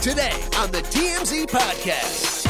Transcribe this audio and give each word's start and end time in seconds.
today 0.00 0.32
on 0.56 0.70
the 0.70 0.80
TMZ 0.80 1.44
Podcast. 1.46 2.46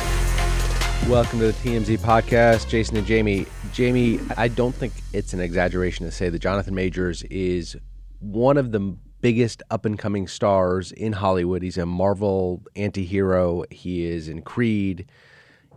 Welcome 1.08 1.40
to 1.40 1.46
the 1.46 1.52
TMZ 1.52 1.98
podcast, 1.98 2.68
Jason 2.68 2.96
and 2.96 3.04
Jamie. 3.04 3.44
Jamie, 3.72 4.20
I 4.36 4.46
don't 4.46 4.72
think 4.72 4.92
it's 5.12 5.32
an 5.32 5.40
exaggeration 5.40 6.06
to 6.06 6.12
say 6.12 6.28
that 6.28 6.38
Jonathan 6.38 6.76
Majors 6.76 7.24
is 7.24 7.76
one 8.20 8.56
of 8.56 8.70
the 8.70 8.96
biggest 9.20 9.64
up 9.68 9.84
and 9.84 9.98
coming 9.98 10.28
stars 10.28 10.92
in 10.92 11.12
Hollywood. 11.12 11.64
He's 11.64 11.76
a 11.76 11.86
Marvel 11.86 12.62
anti 12.76 13.04
hero, 13.04 13.64
he 13.68 14.04
is 14.04 14.28
in 14.28 14.42
Creed, 14.42 15.10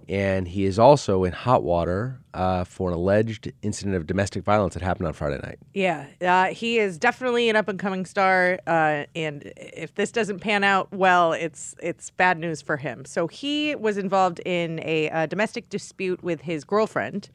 and 0.10 0.48
he 0.48 0.66
is 0.66 0.78
also 0.80 1.24
in 1.24 1.34
Hot 1.34 1.64
Water 1.64 2.20
uh, 2.34 2.64
for 2.64 2.90
an 2.90 2.96
alleged 2.96 3.52
incident 3.62 3.96
of 3.96 4.08
domestic 4.08 4.44
violence 4.44 4.74
that 4.74 4.84
happened 4.84 5.08
on 5.08 5.14
Friday 5.14 5.40
night. 5.44 5.60
Yeah, 5.74 6.08
uh, 6.22 6.54
he 6.54 6.80
is 6.80 6.98
definitely 6.98 7.50
an 7.50 7.56
up 7.56 7.68
and 7.68 7.80
coming 7.80 8.05
star, 8.05 8.60
uh, 8.68 9.05
and 9.16 9.52
if 9.58 9.96
this 9.96 10.12
doesn't 10.12 10.40
pan 10.40 10.63
out 10.63 10.91
well, 10.91 11.34
it's 11.34 11.76
it's 11.82 12.10
bad 12.12 12.38
news 12.40 12.62
for 12.62 12.77
him. 12.77 13.05
So 13.05 13.27
he 13.27 13.76
was 13.76 13.98
involved 13.98 14.40
in 14.46 14.80
a, 14.82 15.27
domestic 15.27 15.70
dispute 15.70 16.24
with 16.24 16.41
his 16.41 16.63
girlfriend, 16.63 17.30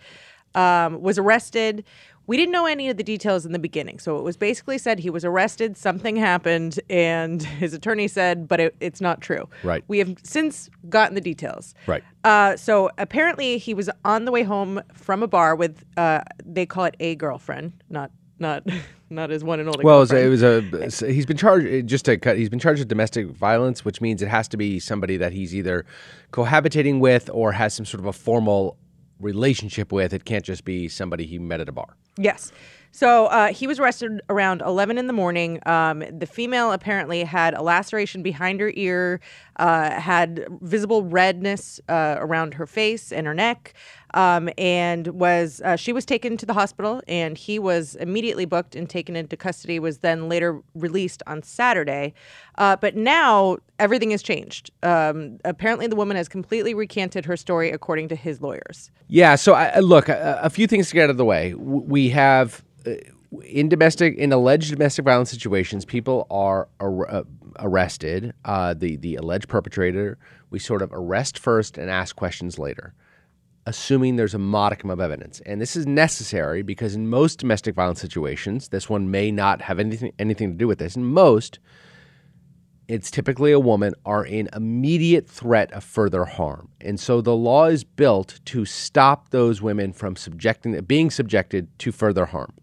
um, 0.54 1.00
was 1.00 1.18
arrested. 1.18 1.84
We 2.28 2.36
didn't 2.36 2.52
know 2.52 2.66
any 2.66 2.90
of 2.90 2.98
the 2.98 3.02
details 3.02 3.46
in 3.46 3.52
the 3.52 3.58
beginning, 3.58 3.98
so 3.98 4.18
it 4.18 4.22
was 4.22 4.36
basically 4.36 4.76
said 4.76 4.98
he 4.98 5.08
was 5.08 5.24
arrested, 5.24 5.78
something 5.78 6.14
happened, 6.14 6.78
and 6.90 7.42
his 7.42 7.72
attorney 7.72 8.06
said, 8.06 8.46
but 8.46 8.60
it, 8.60 8.76
it's 8.80 9.00
not 9.00 9.22
true. 9.22 9.48
Right. 9.64 9.82
We 9.88 9.98
have 9.98 10.14
since 10.22 10.68
gotten 10.90 11.14
the 11.14 11.22
details. 11.22 11.74
Right. 11.86 12.04
Uh, 12.24 12.54
so 12.56 12.90
apparently 12.98 13.56
he 13.56 13.72
was 13.72 13.88
on 14.04 14.26
the 14.26 14.30
way 14.30 14.42
home 14.42 14.82
from 14.92 15.22
a 15.22 15.26
bar 15.26 15.56
with 15.56 15.86
uh, 15.96 16.20
they 16.44 16.66
call 16.66 16.84
it 16.84 16.96
a 17.00 17.14
girlfriend, 17.14 17.72
not 17.88 18.10
not 18.38 18.62
not 19.10 19.30
his 19.30 19.42
one 19.42 19.58
and 19.58 19.68
only. 19.70 19.82
Well, 19.82 19.96
it 19.96 20.00
was, 20.00 20.10
girlfriend. 20.10 20.74
it 20.74 20.84
was 20.84 21.02
a. 21.02 21.10
He's 21.10 21.24
been 21.24 21.38
charged. 21.38 21.86
Just 21.86 22.04
to 22.04 22.18
cut. 22.18 22.36
He's 22.36 22.50
been 22.50 22.58
charged 22.58 22.80
with 22.80 22.88
domestic 22.88 23.28
violence, 23.28 23.86
which 23.86 24.02
means 24.02 24.20
it 24.20 24.28
has 24.28 24.48
to 24.48 24.58
be 24.58 24.78
somebody 24.78 25.16
that 25.16 25.32
he's 25.32 25.54
either 25.54 25.86
cohabitating 26.30 27.00
with 27.00 27.30
or 27.32 27.52
has 27.52 27.72
some 27.72 27.86
sort 27.86 28.00
of 28.00 28.06
a 28.06 28.12
formal 28.12 28.76
relationship 29.20 29.92
with. 29.92 30.12
It 30.12 30.24
can't 30.24 30.44
just 30.44 30.64
be 30.64 30.88
somebody 30.88 31.26
he 31.26 31.38
met 31.38 31.60
at 31.60 31.68
a 31.68 31.72
bar. 31.72 31.96
Yes. 32.16 32.52
So 32.92 33.26
uh, 33.26 33.52
he 33.52 33.66
was 33.66 33.78
arrested 33.78 34.20
around 34.28 34.62
11 34.62 34.98
in 34.98 35.06
the 35.06 35.12
morning. 35.12 35.60
Um, 35.66 36.02
the 36.10 36.26
female 36.26 36.72
apparently 36.72 37.22
had 37.24 37.54
a 37.54 37.62
laceration 37.62 38.22
behind 38.22 38.60
her 38.60 38.72
ear, 38.74 39.20
uh, 39.56 40.00
had 40.00 40.46
visible 40.62 41.02
redness 41.02 41.80
uh, 41.88 42.16
around 42.18 42.54
her 42.54 42.66
face 42.66 43.12
and 43.12 43.26
her 43.26 43.34
neck, 43.34 43.74
um, 44.14 44.48
and 44.56 45.08
was 45.08 45.60
uh, 45.64 45.76
she 45.76 45.92
was 45.92 46.06
taken 46.06 46.36
to 46.38 46.46
the 46.46 46.54
hospital. 46.54 47.02
And 47.06 47.36
he 47.36 47.58
was 47.58 47.94
immediately 47.96 48.46
booked 48.46 48.74
and 48.74 48.88
taken 48.88 49.16
into 49.16 49.36
custody. 49.36 49.78
Was 49.78 49.98
then 49.98 50.28
later 50.28 50.62
released 50.74 51.22
on 51.26 51.42
Saturday. 51.42 52.14
Uh, 52.56 52.76
but 52.76 52.96
now 52.96 53.58
everything 53.78 54.10
has 54.10 54.22
changed. 54.22 54.70
Um, 54.82 55.38
apparently, 55.44 55.86
the 55.86 55.96
woman 55.96 56.16
has 56.16 56.28
completely 56.28 56.74
recanted 56.74 57.26
her 57.26 57.36
story, 57.36 57.70
according 57.70 58.08
to 58.08 58.16
his 58.16 58.40
lawyers. 58.40 58.90
Yeah. 59.08 59.34
So 59.34 59.54
I, 59.54 59.78
look, 59.80 60.08
a, 60.08 60.40
a 60.42 60.50
few 60.50 60.66
things 60.66 60.88
to 60.88 60.94
get 60.94 61.04
out 61.04 61.10
of 61.10 61.16
the 61.16 61.24
way. 61.24 61.54
We 61.54 62.08
have 62.10 62.62
in 63.42 63.68
domestic, 63.68 64.16
in 64.16 64.32
alleged 64.32 64.70
domestic 64.70 65.04
violence 65.04 65.30
situations, 65.30 65.84
people 65.84 66.26
are 66.30 66.68
ar- 66.80 67.10
uh, 67.10 67.24
arrested. 67.58 68.32
Uh, 68.44 68.74
the 68.74 68.96
the 68.96 69.16
alleged 69.16 69.48
perpetrator, 69.48 70.18
we 70.50 70.58
sort 70.58 70.82
of 70.82 70.90
arrest 70.92 71.38
first 71.38 71.76
and 71.78 71.90
ask 71.90 72.16
questions 72.16 72.58
later, 72.58 72.94
assuming 73.66 74.16
there's 74.16 74.34
a 74.34 74.38
modicum 74.38 74.90
of 74.90 75.00
evidence. 75.00 75.40
And 75.44 75.60
this 75.60 75.76
is 75.76 75.86
necessary 75.86 76.62
because 76.62 76.94
in 76.94 77.08
most 77.08 77.38
domestic 77.38 77.74
violence 77.74 78.00
situations, 78.00 78.68
this 78.68 78.88
one 78.88 79.10
may 79.10 79.30
not 79.30 79.60
have 79.62 79.78
anything 79.78 80.12
anything 80.18 80.52
to 80.52 80.56
do 80.56 80.66
with 80.66 80.78
this. 80.78 80.96
In 80.96 81.04
most, 81.04 81.58
it's 82.88 83.10
typically 83.10 83.52
a 83.52 83.60
woman, 83.60 83.92
are 84.06 84.24
in 84.24 84.48
immediate 84.56 85.28
threat 85.28 85.70
of 85.72 85.84
further 85.84 86.24
harm. 86.24 86.70
And 86.80 86.98
so 86.98 87.20
the 87.20 87.36
law 87.36 87.66
is 87.66 87.84
built 87.84 88.40
to 88.46 88.64
stop 88.64 89.28
those 89.28 89.60
women 89.60 89.92
from 89.92 90.16
subjecting 90.16 90.80
being 90.80 91.10
subjected 91.10 91.78
to 91.80 91.92
further 91.92 92.24
harm. 92.26 92.54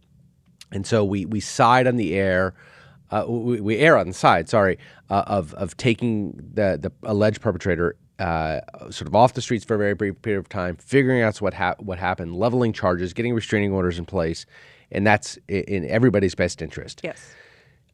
And 0.72 0.86
so 0.86 1.04
we 1.06 1.26
we 1.26 1.40
side 1.40 1.88
on 1.88 1.96
the 1.96 2.16
air, 2.16 2.54
uh, 3.12 3.26
we, 3.28 3.62
we 3.62 3.78
err 3.78 3.98
on 3.98 4.08
the 4.08 4.14
side, 4.14 4.50
sorry, 4.50 4.78
uh, 5.10 5.24
of 5.28 5.54
of 5.56 5.78
taking 5.78 6.34
the 6.54 6.78
the 6.82 6.92
alleged 7.04 7.42
perpetrator 7.42 7.96
uh, 8.20 8.62
sort 8.92 9.08
of 9.08 9.16
off 9.16 9.34
the 9.34 9.42
streets 9.42 9.66
for 9.66 9.76
a 9.76 9.78
very 9.78 9.94
brief 9.94 10.22
period 10.22 10.40
of 10.40 10.50
time, 10.50 10.76
figuring 10.78 11.22
out 11.22 11.38
what 11.42 11.54
hap- 11.54 11.82
what 11.82 12.00
happened, 12.00 12.36
leveling 12.36 12.74
charges, 12.74 13.14
getting 13.14 13.34
restraining 13.34 13.72
orders 13.74 14.00
in 14.00 14.06
place, 14.06 14.46
and 14.92 15.06
that's 15.06 15.38
in 15.48 15.86
everybody's 15.90 16.36
best 16.36 16.62
interest. 16.62 17.02
Yes. 17.04 17.34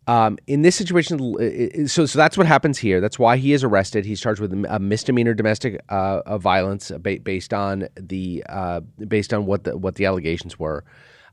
Um, 0.07 0.39
in 0.47 0.63
this 0.63 0.75
situation, 0.75 1.19
l- 1.19 1.37
i- 1.39 1.69
i- 1.81 1.85
so 1.85 2.05
so 2.07 2.17
that's 2.17 2.35
what 2.37 2.47
happens 2.47 2.77
here. 2.79 2.99
That's 3.01 3.19
why 3.19 3.37
he 3.37 3.53
is 3.53 3.63
arrested. 3.63 4.03
He's 4.05 4.19
charged 4.19 4.41
with 4.41 4.51
a 4.67 4.79
misdemeanor 4.79 5.33
domestic 5.35 5.79
uh, 5.89 6.37
violence 6.39 6.91
based 7.01 7.53
on 7.53 7.87
the 7.95 8.43
uh, 8.49 8.79
based 9.07 9.33
on 9.33 9.45
what 9.45 9.63
the 9.65 9.77
what 9.77 9.95
the 9.95 10.05
allegations 10.05 10.57
were. 10.57 10.83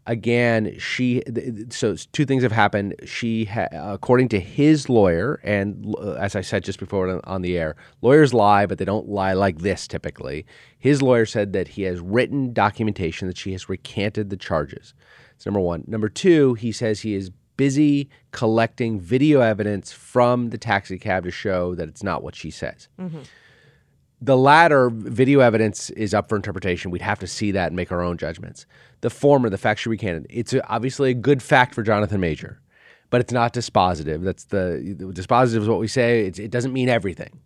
Again, 0.08 0.74
she 0.78 1.22
so 1.68 1.94
two 2.12 2.24
things 2.24 2.42
have 2.42 2.50
happened. 2.50 2.94
She, 3.04 3.44
ha- 3.44 3.68
according 3.72 4.30
to 4.30 4.40
his 4.40 4.88
lawyer, 4.88 5.38
and 5.44 5.94
uh, 5.98 6.12
as 6.14 6.34
I 6.34 6.40
said 6.40 6.64
just 6.64 6.78
before 6.80 7.20
on- 7.24 7.42
the 7.42 7.58
air, 7.58 7.76
lawyers 8.00 8.32
lie, 8.32 8.64
but 8.64 8.78
they 8.78 8.86
don't 8.86 9.06
lie 9.08 9.34
like 9.34 9.58
this 9.58 9.86
typically. 9.86 10.46
His 10.78 11.02
lawyer 11.02 11.26
said 11.26 11.52
that 11.52 11.68
he 11.68 11.82
has 11.82 12.00
written 12.00 12.54
documentation 12.54 13.28
that 13.28 13.36
she 13.36 13.52
has 13.52 13.68
recanted 13.68 14.30
the 14.30 14.36
charges. 14.38 14.94
That's 15.32 15.44
number 15.44 15.60
one. 15.60 15.84
Number 15.86 16.08
two, 16.08 16.54
he 16.54 16.72
says 16.72 17.00
he 17.00 17.14
is 17.14 17.30
busy 17.58 18.08
collecting 18.32 18.98
video 18.98 19.40
evidence 19.42 19.92
from 19.92 20.48
the 20.50 20.58
taxi 20.58 20.98
cab 20.98 21.24
to 21.24 21.30
show 21.30 21.74
that 21.74 21.86
it's 21.88 22.02
not 22.02 22.22
what 22.22 22.34
she 22.34 22.50
says. 22.50 22.88
Mm-hmm. 22.98 23.20
The 24.20 24.36
latter, 24.36 24.90
video 24.90 25.40
evidence, 25.40 25.90
is 25.90 26.12
up 26.12 26.28
for 26.28 26.36
interpretation. 26.36 26.90
We'd 26.90 27.02
have 27.02 27.20
to 27.20 27.26
see 27.26 27.52
that 27.52 27.68
and 27.68 27.76
make 27.76 27.92
our 27.92 28.02
own 28.02 28.16
judgments. 28.16 28.66
The 29.00 29.10
former, 29.10 29.48
the 29.48 29.58
fact 29.58 29.80
she 29.80 29.88
recanted, 29.88 30.26
it's 30.28 30.54
obviously 30.68 31.10
a 31.10 31.14
good 31.14 31.40
fact 31.40 31.74
for 31.74 31.84
Jonathan 31.84 32.20
Major, 32.20 32.60
but 33.10 33.20
it's 33.20 33.32
not 33.32 33.54
dispositive. 33.54 34.24
That's 34.24 34.44
the, 34.44 34.96
the 34.98 35.04
dispositive 35.06 35.62
is 35.62 35.68
what 35.68 35.78
we 35.78 35.86
say. 35.86 36.26
It's, 36.26 36.40
it 36.40 36.50
doesn't 36.50 36.72
mean 36.72 36.88
everything 36.88 37.38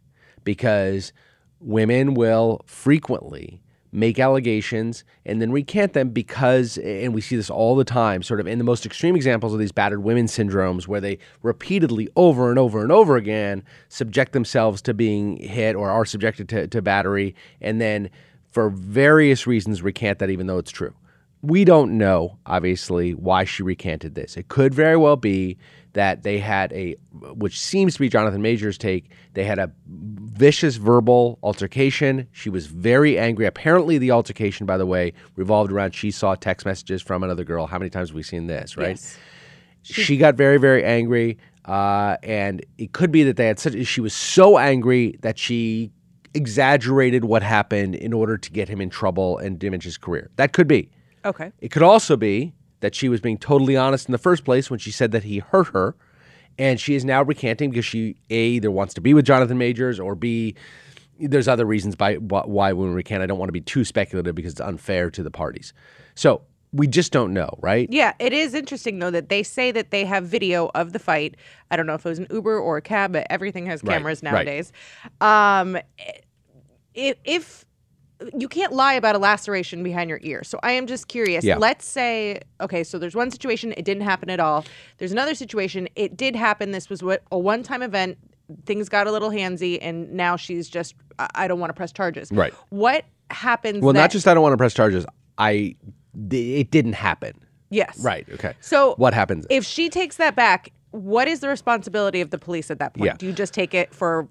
because 0.45 1.13
women 1.61 2.15
will 2.15 2.63
frequently 2.67 3.61
make 3.93 4.19
allegations 4.19 5.05
and 5.27 5.41
then 5.41 5.53
recant 5.53 5.93
them 5.93 6.09
because, 6.09 6.79
and 6.79 7.15
we 7.15 7.21
see 7.21 7.37
this 7.37 7.51
all 7.51 7.77
the 7.77 7.85
time, 7.85 8.23
sort 8.23 8.41
of 8.41 8.47
in 8.47 8.59
the 8.59 8.65
most 8.65 8.87
extreme 8.87 9.15
examples 9.15 9.53
of 9.53 9.59
these 9.59 9.71
battered 9.71 10.03
women 10.03 10.27
syndromes, 10.27 10.89
where 10.89 11.01
they 11.01 11.19
repeatedly, 11.43 12.09
over 12.17 12.49
and 12.49 12.59
over 12.59 12.83
and 12.83 12.91
over 12.91 13.17
again, 13.17 13.63
subject 13.89 14.33
themselves 14.33 14.81
to 14.83 14.95
being 14.95 15.37
hit 15.37 15.77
or 15.77 15.91
are 15.91 16.07
subjected 16.07 16.49
to, 16.49 16.67
to 16.67 16.81
battery, 16.81 17.35
and 17.61 17.81
then 17.81 18.09
for 18.51 18.71
various 18.71 19.47
reasons 19.47 19.83
recant 19.83 20.19
that 20.19 20.31
even 20.31 20.47
though 20.47 20.59
it's 20.59 20.71
true. 20.71 20.95
We 21.43 21.65
don't 21.65 21.99
know, 21.99 22.39
obviously, 22.47 23.15
why 23.15 23.45
she 23.45 23.63
recanted 23.65 24.15
this. 24.15 24.37
It 24.37 24.49
could 24.49 24.73
very 24.73 24.97
well 24.97 25.17
be 25.17 25.59
that 25.93 26.23
they 26.23 26.39
had 26.39 26.73
a, 26.73 26.97
which 27.13 27.59
seems 27.61 27.95
to 27.95 28.01
be 28.01 28.09
Jonathan 28.09 28.41
Major's 28.41 28.79
take, 28.79 29.11
they 29.35 29.45
had 29.45 29.59
a 29.59 29.71
vicious 29.87 30.77
verbal 30.77 31.39
altercation. 31.43 32.29
She 32.33 32.49
was 32.49 32.67
very 32.67 33.19
angry. 33.19 33.47
Apparently, 33.47 33.99
the 33.99 34.11
altercation, 34.11 34.67
by 34.67 34.79
the 34.79 34.87
way, 34.87 35.13
revolved 35.37 35.71
around 35.71 35.95
she 35.95 36.11
saw 36.11 36.35
text 36.35 36.65
messages 36.65 37.03
from 37.03 37.23
another 37.23 37.45
girl. 37.45 37.67
How 37.67 37.79
many 37.79 37.91
times 37.91 38.11
have 38.11 38.17
we 38.17 38.23
seen 38.23 38.47
this, 38.47 38.77
right? 38.77 38.91
Yes. 38.91 39.19
She 39.83 40.17
got 40.17 40.37
very, 40.37 40.59
very 40.59 40.85
angry. 40.85 41.39
Uh, 41.65 42.17
and 42.23 42.65
it 42.79 42.93
could 42.93 43.13
be 43.13 43.23
that 43.25 43.37
they 43.37 43.47
had 43.47 43.59
such, 43.59 43.85
she 43.87 44.01
was 44.01 44.15
so 44.15 44.59
angry 44.59 45.19
that 45.23 45.39
she 45.39 45.91
exaggerated 46.35 47.25
what 47.25 47.43
happened 47.43 47.95
in 47.95 48.13
order 48.13 48.39
to 48.39 48.51
get 48.51 48.69
him 48.69 48.81
in 48.81 48.89
trouble 48.89 49.39
and 49.39 49.59
damage 49.59 49.85
his 49.85 49.99
career. 49.99 50.31
That 50.37 50.53
could 50.53 50.67
be. 50.67 50.91
Okay. 51.25 51.53
It 51.61 51.71
could 51.71 51.83
also 51.83 52.17
be 52.17 52.55
that 52.81 52.95
she 52.95 53.09
was 53.09 53.21
being 53.21 53.39
totally 53.39 53.77
honest 53.77 54.09
in 54.09 54.13
the 54.13 54.19
first 54.19 54.45
place 54.45 54.71
when 54.71 54.79
she 54.79 54.91
said 54.91 55.13
that 55.13 55.25
he 55.25 55.39
hurt 55.39 55.69
her, 55.69 55.95
and 56.59 56.81
she 56.81 56.95
is 56.95 57.05
now 57.05 57.23
recanting 57.23 57.71
because 57.71 57.85
she 57.85 58.17
a 58.29 58.45
either 58.47 58.71
wants 58.71 58.95
to 58.95 59.01
be 59.01 59.15
with 59.15 59.25
Jonathan 59.25 59.59
Majors 59.59 59.99
or 59.99 60.15
b 60.15 60.55
there's 61.19 61.49
other 61.49 61.65
reasons 61.65 61.95
by 61.95 62.15
wh- 62.17 62.49
why 62.49 62.73
women 62.73 62.95
recant. 62.95 63.23
I 63.23 63.27
don't 63.27 63.39
want 63.39 63.49
to 63.49 63.53
be 63.53 63.61
too 63.61 63.85
speculative 63.85 64.35
because 64.35 64.53
it's 64.53 64.61
unfair 64.61 65.11
to 65.11 65.23
the 65.23 65.31
parties. 65.31 65.73
So 66.15 66.43
we 66.73 66.87
just 66.87 67.13
don't 67.13 67.33
know, 67.33 67.59
right? 67.61 67.87
Yeah, 67.91 68.15
it 68.19 68.33
is 68.33 68.55
interesting 68.55 68.99
though 68.99 69.11
that 69.11 69.29
they 69.29 69.43
say 69.43 69.71
that 69.73 69.91
they 69.91 70.05
have 70.05 70.25
video 70.25 70.71
of 70.75 70.93
the 70.93 70.99
fight. 70.99 71.37
I 71.71 71.77
don't 71.77 71.87
know 71.87 71.95
if 71.95 72.05
it 72.05 72.09
was 72.09 72.19
an 72.19 72.27
Uber 72.31 72.59
or 72.59 72.79
a 72.79 72.83
cab, 72.83 73.13
but 73.13 73.27
everything 73.31 73.67
has 73.67 73.83
cameras 73.83 74.23
right. 74.23 74.33
nowadays. 74.33 74.73
Um, 75.21 75.79
if, 76.95 77.17
if 77.25 77.65
you 78.37 78.49
can't 78.49 78.73
lie 78.73 78.95
about 78.95 79.15
a 79.15 79.19
laceration 79.19 79.83
behind 79.83 80.11
your 80.11 80.21
ear, 80.23 80.45
so 80.45 80.59
I 80.63 80.73
am 80.73 80.87
just 80.87 81.09
curious. 81.09 81.45
Yeah. 81.45 81.57
Let's 81.59 81.85
say, 81.87 82.41
okay, 82.61 82.85
so 82.85 82.99
there's 82.99 83.15
one 83.15 83.31
situation 83.31 83.73
it 83.77 83.85
didn't 83.85 84.03
happen 84.03 84.31
at 84.31 84.41
all. 84.41 84.65
There's 84.99 85.13
another 85.13 85.35
situation 85.35 85.89
it 85.97 86.17
did 86.17 86.37
happen. 86.37 86.71
This 86.73 86.89
was 86.91 87.03
what 87.03 87.23
a 87.31 87.39
one-time 87.39 87.83
event. 87.83 88.19
Things 88.67 88.89
got 88.89 89.07
a 89.07 89.13
little 89.13 89.31
handsy, 89.31 89.79
and 89.81 90.13
now 90.13 90.37
she's 90.37 90.69
just 90.69 90.95
I 91.19 91.29
I 91.35 91.49
don't 91.49 91.61
want 91.61 91.71
to 91.71 91.75
press 91.75 91.93
charges. 91.93 92.31
Right. 92.33 92.53
What 92.71 93.05
happens? 93.31 93.83
Well, 93.83 93.93
that- 93.93 94.01
not 94.01 94.11
just 94.11 94.27
I 94.27 94.35
don't 94.35 94.43
want 94.43 94.53
to 94.53 94.59
press 94.59 94.75
charges. 94.75 95.07
I 95.39 95.77
it 96.31 96.71
didn't 96.71 96.93
happen. 96.93 97.33
yes. 97.71 97.99
Right. 98.05 98.27
Okay. 98.35 98.55
So 98.61 98.95
what 98.97 99.15
happens? 99.15 99.47
if 99.49 99.65
she 99.65 99.89
takes 99.89 100.17
that 100.17 100.37
back 100.37 100.73
what 100.93 101.27
is 101.27 101.41
the 101.41 101.49
responsibility 101.49 102.21
of 102.21 102.29
the 102.31 102.39
police 102.39 102.71
at 102.71 102.79
that 102.79 102.95
point? 102.95 103.07
Yeah. 103.07 103.17
Do 103.17 103.27
you 103.27 103.33
just 103.33 103.55
take 103.55 103.73
it 103.75 103.95
for 103.95 104.29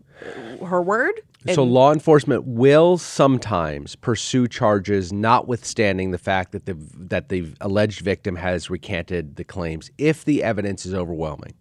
her 0.63 0.81
word? 0.81 1.19
So 1.49 1.63
law 1.63 1.91
enforcement 1.91 2.45
will 2.45 2.97
sometimes 2.99 3.95
pursue 3.95 4.47
charges, 4.47 5.11
notwithstanding 5.11 6.11
the 6.11 6.19
fact 6.19 6.51
that 6.51 6.65
the 6.65 6.77
that 6.95 7.29
the 7.29 7.53
alleged 7.61 8.01
victim 8.01 8.35
has 8.35 8.69
recanted 8.69 9.38
the 9.38 9.43
claims, 9.43 9.89
if 9.97 10.23
the 10.23 10.43
evidence 10.43 10.85
is 10.85 10.93
overwhelming. 10.93 11.55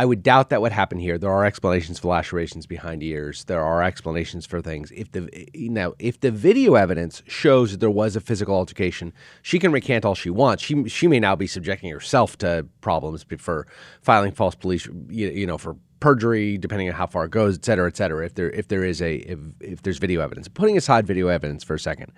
I 0.00 0.04
would 0.04 0.22
doubt 0.22 0.50
that 0.50 0.62
would 0.62 0.70
happen 0.70 1.00
here. 1.00 1.18
There 1.18 1.32
are 1.32 1.44
explanations 1.44 1.98
for 1.98 2.06
lacerations 2.06 2.66
behind 2.66 3.02
ears. 3.02 3.42
There 3.44 3.62
are 3.62 3.82
explanations 3.82 4.46
for 4.46 4.62
things. 4.62 4.92
If 4.92 5.10
the 5.10 5.48
now, 5.54 5.94
if 5.98 6.20
the 6.20 6.30
video 6.30 6.74
evidence 6.74 7.20
shows 7.26 7.72
that 7.72 7.80
there 7.80 7.90
was 7.90 8.14
a 8.14 8.20
physical 8.20 8.54
altercation, 8.54 9.12
she 9.42 9.58
can 9.58 9.72
recant 9.72 10.04
all 10.04 10.14
she 10.14 10.30
wants. 10.30 10.62
She 10.62 10.88
she 10.88 11.08
may 11.08 11.18
now 11.18 11.34
be 11.34 11.48
subjecting 11.48 11.90
herself 11.90 12.38
to 12.38 12.66
problems 12.80 13.26
for 13.38 13.66
filing 14.00 14.30
false 14.30 14.54
police, 14.54 14.86
you, 15.08 15.30
you 15.30 15.46
know, 15.46 15.58
for 15.58 15.76
perjury, 16.00 16.58
depending 16.58 16.88
on 16.88 16.94
how 16.94 17.06
far 17.06 17.24
it 17.24 17.30
goes, 17.30 17.56
et 17.56 17.64
cetera, 17.64 17.88
et 17.88 17.96
cetera. 17.96 18.24
If 18.24 18.34
there 18.34 18.50
if 18.50 18.68
there 18.68 18.84
is 18.84 19.02
a 19.02 19.16
if, 19.16 19.38
if 19.60 19.82
there's 19.82 19.98
video 19.98 20.20
evidence, 20.20 20.48
putting 20.48 20.76
aside 20.76 21.06
video 21.06 21.28
evidence 21.28 21.64
for 21.64 21.74
a 21.74 21.78
second, 21.78 22.12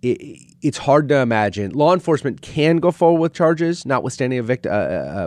it, 0.00 0.40
it's 0.62 0.78
hard 0.78 1.08
to 1.08 1.16
imagine. 1.16 1.72
Law 1.72 1.92
enforcement 1.92 2.40
can 2.40 2.76
go 2.76 2.92
forward 2.92 3.20
with 3.20 3.32
charges, 3.32 3.84
notwithstanding 3.84 4.38
a, 4.38 4.42
victim, 4.42 4.72
a, 4.72 4.76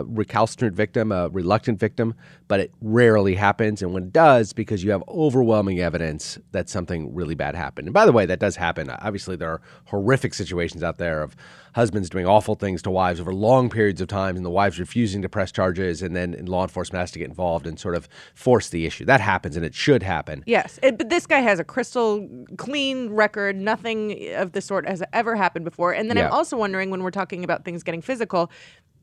a 0.00 0.04
recalcitrant 0.04 0.74
victim, 0.74 1.12
a 1.12 1.28
reluctant 1.28 1.78
victim, 1.78 2.14
but 2.48 2.58
it 2.60 2.72
rarely 2.80 3.34
happens. 3.34 3.82
And 3.82 3.92
when 3.92 4.04
it 4.04 4.12
does, 4.12 4.54
because 4.54 4.82
you 4.82 4.90
have 4.90 5.02
overwhelming 5.08 5.80
evidence 5.80 6.38
that 6.52 6.70
something 6.70 7.14
really 7.14 7.34
bad 7.34 7.54
happened. 7.54 7.88
And 7.88 7.94
by 7.94 8.06
the 8.06 8.12
way, 8.12 8.24
that 8.26 8.40
does 8.40 8.56
happen. 8.56 8.88
Obviously, 8.88 9.36
there 9.36 9.50
are 9.50 9.60
horrific 9.86 10.32
situations 10.32 10.82
out 10.82 10.96
there 10.96 11.22
of 11.22 11.36
husbands 11.74 12.10
doing 12.10 12.26
awful 12.26 12.54
things 12.54 12.82
to 12.82 12.90
wives 12.90 13.20
over 13.20 13.32
long 13.32 13.70
periods 13.70 14.00
of 14.00 14.08
time, 14.08 14.36
and 14.36 14.44
the 14.44 14.50
wives 14.50 14.78
refusing 14.78 15.22
to 15.22 15.28
press 15.28 15.50
charges, 15.50 16.02
and 16.02 16.14
then 16.14 16.36
law 16.46 16.62
enforcement 16.62 17.00
has 17.00 17.10
to 17.12 17.18
get 17.18 17.28
involved 17.28 17.66
and 17.66 17.78
sort 17.78 17.94
of 17.94 18.08
force 18.34 18.68
the 18.68 18.84
issue. 18.86 19.04
That 19.04 19.20
happens, 19.20 19.56
and 19.56 19.64
it 19.64 19.74
should 19.74 20.02
happen. 20.02 20.42
Yes, 20.46 20.78
it, 20.82 20.98
but 20.98 21.08
this 21.08 21.26
guy 21.26 21.40
has 21.40 21.58
a 21.58 21.64
crystal 21.64 22.28
clean 22.58 23.10
record. 23.10 23.56
Nothing 23.56 24.32
of 24.34 24.52
the 24.52 24.60
sort 24.60 24.86
has 24.86 25.02
ever 25.12 25.34
happened 25.36 25.64
before. 25.64 25.92
And 25.92 26.10
then 26.10 26.16
Yeah. 26.16 26.26
I'm 26.26 26.32
also 26.32 26.56
wondering 26.56 26.90
when 26.90 27.02
we're 27.02 27.10
talking 27.10 27.42
about 27.44 27.64
things 27.64 27.82
getting 27.82 28.02
physical, 28.02 28.50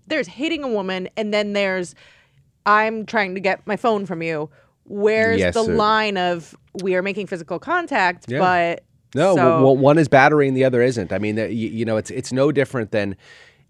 there's 0.08 0.28
hitting 0.28 0.64
a 0.64 0.68
woman, 0.70 1.10
and 1.18 1.34
then 1.34 1.54
there's 1.54 1.96
I'm 2.66 3.06
trying 3.06 3.34
to 3.36 3.40
get 3.42 3.66
my 3.66 3.78
phone 3.78 4.06
from 4.06 4.22
you. 4.22 4.50
Where's 4.84 5.40
Yes, 5.40 5.54
the 5.54 5.64
sir. 5.64 5.76
line 5.76 6.18
of 6.18 6.56
we 6.84 6.94
are 6.96 7.02
making 7.02 7.28
physical 7.28 7.58
contact, 7.58 8.26
Yeah. 8.30 8.40
but 8.40 8.84
No, 9.16 9.36
so, 9.36 9.72
one 9.72 9.98
is 9.98 10.08
battery 10.08 10.48
and 10.48 10.56
the 10.56 10.64
other 10.64 10.82
isn't. 10.82 11.12
I 11.12 11.18
mean, 11.18 11.38
you, 11.38 11.48
you 11.48 11.86
know, 11.86 11.98
it's 11.98 12.12
it's 12.12 12.32
no 12.32 12.52
different 12.52 12.92
than 12.92 13.16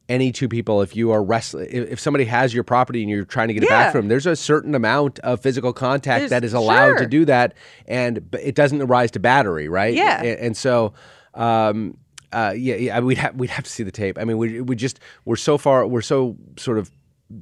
any 0.10 0.32
two 0.32 0.50
people. 0.50 0.82
If 0.82 0.96
you 0.96 1.12
are 1.12 1.24
wrestling, 1.24 1.68
if, 1.72 2.00
somebody 2.00 2.26
has 2.26 2.54
your 2.54 2.64
property 2.64 3.02
and 3.02 3.10
you're 3.10 3.26
trying 3.26 3.48
to 3.48 3.54
get 3.54 3.64
it 3.64 3.70
back 3.70 3.92
from 3.92 4.02
them, 4.02 4.08
there's 4.10 4.26
a 4.26 4.36
certain 4.36 4.76
amount 4.76 5.20
of 5.20 5.40
physical 5.40 5.72
contact 5.72 6.22
There's- 6.22 6.30
that 6.32 6.44
is 6.44 6.54
allowed 6.54 6.98
to 6.98 7.06
do 7.06 7.26
that, 7.26 7.54
and 7.88 8.36
it 8.42 8.56
doesn't 8.56 8.86
rise 8.88 9.12
to 9.12 9.20
battery, 9.20 9.70
right? 9.70 9.94
Yeah. 9.94 10.22
and, 10.22 10.40
and 10.40 10.58
so. 10.58 10.94
Um, 11.36 11.98
uh, 12.32 12.54
yeah, 12.56 12.76
yeah, 12.76 13.00
we'd 13.00 13.18
have 13.18 13.36
we'd 13.36 13.50
have 13.50 13.64
to 13.64 13.72
see 13.72 13.82
the 13.82 13.92
tape. 13.92 14.20
I 14.20 14.24
mean, 14.24 14.38
we 14.38 14.62
we 14.62 14.76
just 14.76 15.00
we're 15.26 15.36
so 15.36 15.58
far 15.58 15.88
we're 15.88 16.02
so 16.02 16.36
sort 16.58 16.78
of 16.78 16.92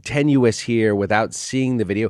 tenuous 0.04 0.60
here 0.60 0.96
without 0.96 1.34
seeing 1.34 1.78
the 1.78 1.84
video. 1.84 2.10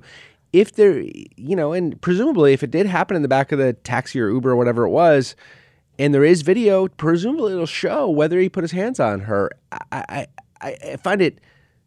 If 0.53 0.73
there, 0.73 0.99
you 0.99 1.55
know, 1.55 1.73
and 1.73 1.99
presumably 2.01 2.53
if 2.53 2.61
it 2.61 2.71
did 2.71 2.85
happen 2.85 3.15
in 3.15 3.21
the 3.23 3.27
back 3.27 3.51
of 3.51 3.57
the 3.57 3.73
taxi 3.73 4.19
or 4.19 4.29
Uber 4.29 4.51
or 4.51 4.55
whatever 4.55 4.85
it 4.85 4.89
was, 4.89 5.35
and 5.99 6.13
there 6.13 6.23
is 6.23 6.41
video, 6.41 6.87
presumably 6.87 7.53
it'll 7.53 7.65
show 7.65 8.09
whether 8.09 8.39
he 8.39 8.49
put 8.49 8.63
his 8.63 8.71
hands 8.71 8.99
on 8.99 9.21
her. 9.21 9.51
I, 9.71 10.27
I, 10.61 10.77
I 10.83 10.95
find 10.97 11.21
it 11.21 11.39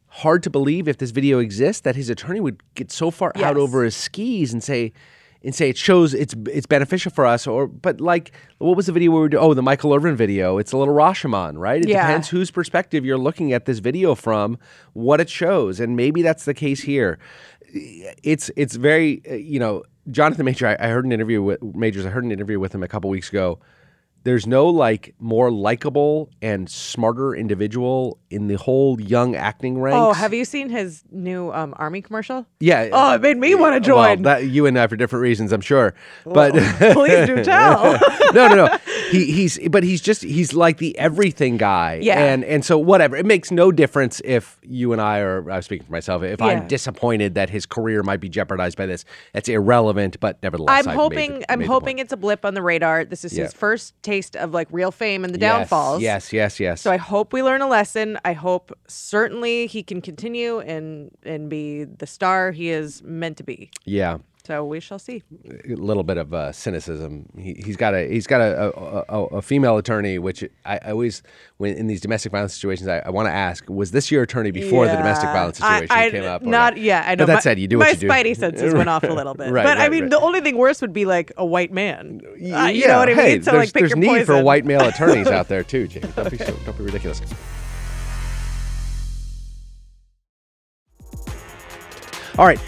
hard 0.08 0.42
to 0.42 0.50
believe 0.50 0.88
if 0.88 0.98
this 0.98 1.10
video 1.10 1.38
exists 1.38 1.82
that 1.82 1.94
his 1.96 2.10
attorney 2.10 2.40
would 2.40 2.60
get 2.74 2.90
so 2.90 3.10
far 3.10 3.32
Yes. 3.36 3.44
out 3.44 3.56
over 3.56 3.84
his 3.84 3.94
skis 3.94 4.52
and 4.52 4.62
say 4.62 4.92
and 5.42 5.54
say 5.54 5.70
it 5.70 5.76
shows 5.78 6.12
it's 6.12 6.34
it's 6.50 6.66
beneficial 6.66 7.10
for 7.10 7.24
us 7.24 7.46
or 7.46 7.66
but 7.66 8.00
like 8.00 8.32
what 8.58 8.76
was 8.76 8.86
the 8.86 8.92
video 8.92 9.10
where 9.12 9.20
we 9.20 9.22
were 9.22 9.28
doing? 9.30 9.42
Oh, 9.42 9.54
the 9.54 9.62
Michael 9.62 9.94
Irvin 9.94 10.16
video. 10.16 10.58
It's 10.58 10.72
a 10.72 10.76
little 10.76 10.92
Rashomon, 10.94 11.56
right? 11.58 11.80
It 11.80 11.88
Yeah. 11.88 12.06
depends 12.06 12.28
whose 12.28 12.50
perspective 12.50 13.04
you're 13.06 13.16
looking 13.18 13.52
at 13.52 13.64
this 13.66 13.78
video 13.78 14.14
from, 14.14 14.58
what 14.92 15.20
it 15.20 15.30
shows, 15.30 15.78
and 15.80 15.96
maybe 15.96 16.20
that's 16.22 16.44
the 16.44 16.54
case 16.54 16.82
here. 16.82 17.18
It's 17.72 18.50
it's 18.56 18.74
very 18.76 19.22
uh, 19.30 19.34
you 19.34 19.58
know 19.60 19.84
Jonathan 20.10 20.44
Major. 20.44 20.66
I, 20.66 20.76
I 20.78 20.88
heard 20.88 21.04
an 21.04 21.12
interview 21.12 21.40
with 21.42 21.62
Majors. 21.62 22.04
I 22.04 22.10
heard 22.10 22.24
an 22.24 22.32
interview 22.32 22.58
with 22.58 22.74
him 22.74 22.82
a 22.82 22.88
couple 22.88 23.08
weeks 23.10 23.28
ago. 23.28 23.60
There's 24.22 24.46
no 24.46 24.66
like 24.68 25.14
more 25.18 25.50
likable 25.50 26.30
and 26.42 26.68
smarter 26.70 27.34
individual 27.34 28.18
in 28.28 28.48
the 28.48 28.56
whole 28.56 29.00
young 29.00 29.34
acting 29.34 29.80
ranks. 29.80 29.96
Oh, 29.96 30.12
have 30.12 30.34
you 30.34 30.44
seen 30.44 30.68
his 30.68 31.02
new 31.10 31.50
um, 31.52 31.72
army 31.78 32.02
commercial? 32.02 32.46
Yeah. 32.60 32.90
Oh, 32.92 33.14
it 33.14 33.20
made 33.22 33.38
me 33.38 33.54
want 33.54 33.82
to 33.82 33.92
Well, 33.94 34.14
join. 34.16 34.22
that 34.24 34.44
you 34.46 34.66
and 34.66 34.78
I 34.78 34.86
for 34.88 34.96
different 34.96 35.22
reasons, 35.22 35.52
I'm 35.52 35.62
sure. 35.62 35.94
But 36.24 36.52
Please 36.92 37.26
do 37.26 37.42
tell. 37.42 37.92
no, 38.34 38.48
no, 38.48 38.54
no. 38.66 38.78
He, 39.10 39.32
he's 39.32 39.58
but 39.70 39.82
he's 39.82 40.00
just 40.00 40.22
he's 40.22 40.52
like 40.52 40.76
the 40.78 40.96
everything 40.98 41.56
guy. 41.56 41.98
Yeah. 42.02 42.18
And 42.22 42.44
and 42.44 42.64
so 42.64 42.78
whatever. 42.78 43.16
It 43.16 43.26
makes 43.26 43.50
no 43.50 43.72
difference 43.72 44.20
if 44.24 44.60
you 44.62 44.92
and 44.92 45.00
I 45.00 45.18
are 45.20 45.50
I'm 45.50 45.62
speaking 45.62 45.86
for 45.86 45.92
myself, 45.92 46.22
if 46.22 46.40
Yeah. 46.40 46.46
I'm 46.46 46.68
disappointed 46.68 47.34
that 47.34 47.50
his 47.50 47.66
career 47.66 48.02
might 48.02 48.20
be 48.20 48.28
jeopardized 48.28 48.76
by 48.76 48.86
this. 48.86 49.04
That's 49.32 49.48
irrelevant, 49.48 50.20
but 50.20 50.40
nevertheless. 50.42 50.86
I'm 50.86 50.90
I 50.90 50.94
hoping 50.94 51.38
the- 51.40 51.50
I'm 51.52 51.62
hoping 51.62 51.98
it's 51.98 52.12
a 52.12 52.16
blip 52.16 52.44
on 52.44 52.54
the 52.54 52.62
radar. 52.62 53.04
This 53.04 53.24
is 53.24 53.36
Yeah. 53.36 53.44
his 53.44 53.52
first 53.54 54.00
taste 54.10 54.34
of 54.36 54.48
like 54.58 54.68
real 54.80 54.90
fame 55.02 55.20
and 55.24 55.32
the 55.34 55.38
Yes, 55.38 55.50
downfalls. 55.70 56.02
Yes, 56.02 56.32
yes, 56.32 56.58
yes. 56.60 56.80
So 56.84 56.90
I 56.90 56.96
hope 57.12 57.32
we 57.32 57.42
learn 57.42 57.62
a 57.62 57.68
lesson. 57.78 58.18
I 58.24 58.32
hope 58.46 58.66
certainly 58.88 59.66
he 59.74 59.82
can 59.90 60.00
continue 60.10 60.52
and 60.72 61.10
and 61.32 61.42
be 61.48 61.84
the 62.02 62.06
star 62.06 62.50
he 62.60 62.66
is 62.80 63.02
meant 63.04 63.36
to 63.38 63.44
be. 63.44 63.70
yeah. 63.84 64.18
So 64.46 64.64
we 64.64 64.80
shall 64.80 64.98
see. 64.98 65.22
a 65.68 65.74
little 65.74 66.02
bit 66.02 66.16
of 66.16 66.32
uh, 66.32 66.50
cynicism. 66.52 67.28
He, 67.36 67.54
he's 67.64 67.76
got 67.76 67.94
a 67.94 68.08
he's 68.08 68.26
got 68.26 68.40
a, 68.40 68.72
a, 68.76 69.04
a, 69.08 69.24
a 69.36 69.42
female 69.42 69.76
attorney, 69.76 70.18
which 70.18 70.42
I, 70.64 70.76
I 70.82 70.90
always 70.92 71.22
when 71.58 71.74
in 71.74 71.86
these 71.86 72.00
domestic 72.00 72.32
violence 72.32 72.54
situations, 72.54 72.88
I, 72.88 72.98
I 73.00 73.10
want 73.10 73.26
to 73.28 73.32
ask: 73.32 73.68
Was 73.68 73.90
this 73.90 74.10
your 74.10 74.22
attorney 74.22 74.50
before 74.50 74.86
the 74.86 74.96
domestic 74.96 75.28
violence 75.30 75.58
situation 75.58 75.88
I- 75.90 76.10
came 76.10 76.24
up? 76.24 76.42
or 76.42 76.46
Not 76.46 76.78
yeah, 76.78 77.04
I 77.06 77.14
know. 77.14 77.22
But 77.22 77.26
that 77.26 77.34
my, 77.34 77.40
said, 77.40 77.58
you 77.58 77.68
do 77.68 77.78
what 77.78 77.92
you 77.92 78.00
do. 78.00 78.06
My 78.08 78.22
spidey 78.22 78.36
senses 78.36 78.72
went 78.74 78.88
off 78.88 79.02
a 79.04 79.08
little 79.08 79.34
bit. 79.40 79.52
Right, 79.52 79.64
but 79.64 79.78
I 79.78 79.88
mean, 79.88 80.02
right. 80.04 80.10
the 80.10 80.20
only 80.20 80.40
thing 80.40 80.56
worse 80.56 80.80
would 80.80 80.92
be 80.92 81.04
like 81.04 81.32
a 81.36 81.44
white 81.44 81.72
man. 81.72 82.20
Uh, 82.24 82.34
Yeah, 82.36 82.68
you 82.68 82.86
know 82.88 82.98
what 82.98 83.08
I 83.08 83.14
mean? 83.14 83.16
Hey, 83.16 83.40
so 83.42 83.50
there's, 83.52 83.66
like 83.66 83.72
pick 83.74 83.80
there's 83.82 83.90
your 83.90 83.98
need 83.98 84.26
for 84.26 84.42
white 84.42 84.64
male 84.64 84.80
attorneys 84.88 85.26
out 85.28 85.48
there 85.48 85.62
too, 85.62 85.86
Jamie. 85.86 86.08
Don't 86.16 86.30
be 86.30 86.38
so, 86.38 86.56
don't 86.64 86.78
be 86.78 86.84
ridiculous. 86.84 87.20
All 92.38 92.46
right. 92.46 92.60